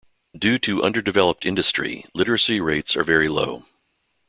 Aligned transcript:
Due 0.35 0.57
to 0.57 0.81
underdeveloped 0.81 1.45
industry, 1.45 2.03
literacy 2.15 2.59
rates 2.59 2.97
are 2.97 3.03
very 3.03 3.29
low. 3.29 3.67